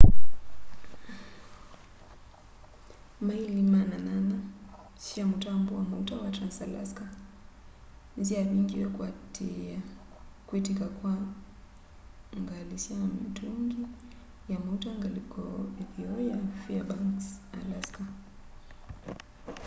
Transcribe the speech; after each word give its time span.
maĩli 3.25 3.61
800 3.71 4.37
sya 5.05 5.23
mũtambo 5.31 5.69
wa 5.79 5.83
maũta 5.91 6.15
wa 6.23 6.29
trans-alaska 6.35 7.05
nĩsyavingĩwe 8.15 8.87
kũatĩĩa 8.95 9.77
kwĩtĩka 10.47 10.87
kwa 10.97 11.13
ngili 12.41 12.77
sya 12.83 12.99
mĩtũngĩ 13.19 13.81
ya 14.51 14.57
maũta 14.63 14.89
ngalĩko 14.99 15.43
ĩtheo 15.83 16.17
ya 16.29 16.37
faĩrbanks 16.61 17.27
alaska 17.57 18.03